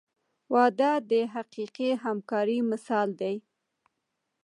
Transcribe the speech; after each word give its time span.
•واده 0.53 0.91
د 1.09 1.11
حقیقي 1.33 1.89
همکارۍ 2.03 2.59
مثال 2.71 3.07
دی. 3.21 3.35